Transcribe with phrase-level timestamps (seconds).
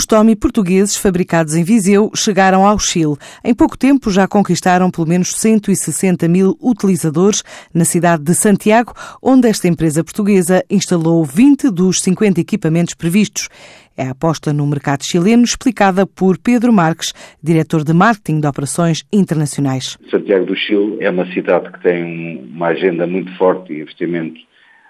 [0.00, 3.16] Os Tommy portugueses fabricados em Viseu chegaram ao Chile.
[3.44, 7.42] Em pouco tempo já conquistaram pelo menos 160 mil utilizadores
[7.74, 13.50] na cidade de Santiago, onde esta empresa portuguesa instalou 20 dos 50 equipamentos previstos.
[13.94, 17.12] É a aposta no mercado chileno explicada por Pedro Marques,
[17.42, 19.98] diretor de marketing de operações internacionais.
[20.10, 24.40] Santiago do Chile é uma cidade que tem uma agenda muito forte de investimento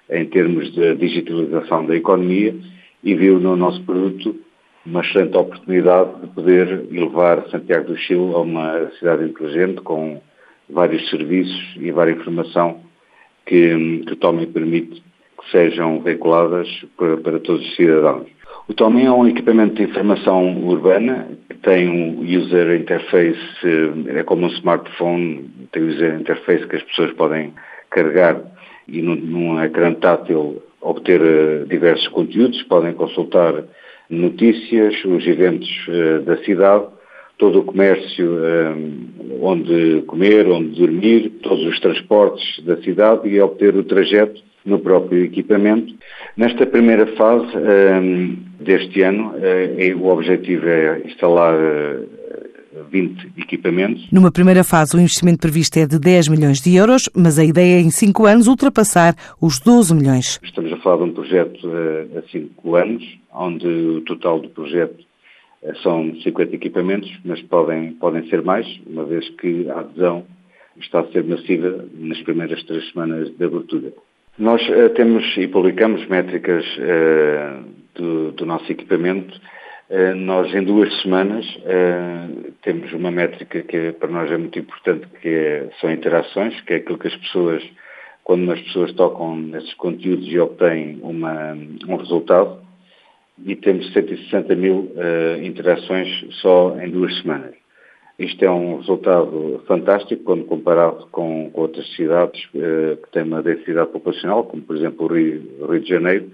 [0.09, 2.55] em termos de digitalização da economia
[3.03, 4.37] e viu no nosso produto
[4.87, 10.21] uma excelente oportunidade de poder elevar Santiago do Chile a uma cidade inteligente com
[10.69, 12.81] vários serviços e várias informação
[13.45, 18.27] que, que o Tommy permite que sejam veiculadas para, para todos os cidadãos.
[18.69, 23.39] O Tommy é um equipamento de informação urbana que tem um user interface,
[24.09, 27.53] é como um smartphone, tem um user interface que as pessoas podem
[27.91, 28.41] carregar
[28.87, 33.65] e num, num ecrã tátil obter eh, diversos conteúdos, podem consultar
[34.11, 36.87] notícias, os eventos uh, da cidade,
[37.39, 43.75] todo o comércio um, onde comer, onde dormir, todos os transportes da cidade e obter
[43.75, 45.95] o trajeto no próprio equipamento.
[46.37, 49.33] Nesta primeira fase um, deste ano,
[49.99, 51.55] o objetivo é instalar
[52.91, 54.07] 20 equipamentos.
[54.11, 57.79] Numa primeira fase, o investimento previsto é de 10 milhões de euros, mas a ideia
[57.79, 60.41] é em 5 anos ultrapassar os 12 milhões.
[60.43, 65.05] Estamos a falar de um projeto uh, a 5 anos, onde o total do projeto
[65.63, 70.25] uh, são 50 equipamentos, mas podem, podem ser mais, uma vez que a adesão
[70.81, 73.93] está a ser massiva nas primeiras três semanas de abertura.
[74.39, 76.65] Nós uh, temos e publicamos métricas
[77.95, 79.51] do, do nosso equipamento eh,
[80.15, 85.29] nós, em duas semanas, eh, temos uma métrica que para nós é muito importante, que
[85.29, 87.63] é, são interações, que é aquilo que as pessoas,
[88.23, 91.55] quando as pessoas tocam nesses conteúdos e obtêm uma,
[91.89, 92.59] um resultado,
[93.45, 96.09] e temos 160 mil uh, interações
[96.41, 97.55] só em duas semanas.
[98.19, 103.91] Isto é um resultado fantástico quando comparado com, com outras cidades que têm uma densidade
[103.91, 106.31] populacional, como por exemplo o Rio, Rio de Janeiro,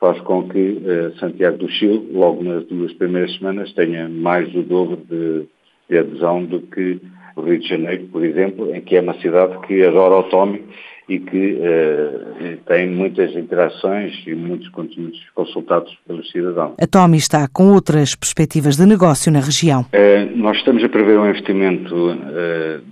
[0.00, 4.62] faz com que eh, Santiago do Chile, logo nas duas primeiras semanas, tenha mais do
[4.62, 5.46] dobro de,
[5.90, 7.00] de, adesão do que
[7.36, 10.62] o Rio de Janeiro, por exemplo, em que é uma cidade que adora o Tommy
[11.08, 16.74] e que eh, tem muitas interações e muitos conteúdos consultados pelos cidadãos.
[16.80, 19.86] A Tommy está com outras perspectivas de negócio na região.
[19.92, 22.16] Eh, nós estamos a prever um investimento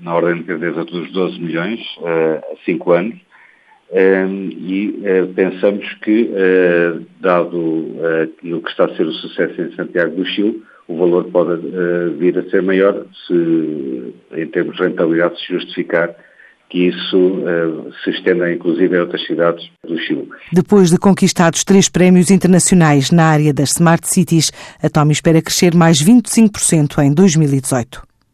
[0.02, 3.25] na ordem de grandeza dos 12 milhões a 5 anos
[3.92, 10.16] e uh, pensamos que, uh, dado aquilo que está a ser o sucesso em Santiago
[10.16, 11.62] do Chile, o valor pode
[12.16, 16.14] vir a ser maior se, em termos de rentabilidade, se justificar
[16.68, 17.42] que isso
[18.04, 20.28] se estenda inclusive a outras cidades do Chile.
[20.52, 25.74] Depois de conquistados três prémios internacionais na área das Smart Cities, a Tommy espera crescer
[25.74, 28.05] mais 25% em 2018.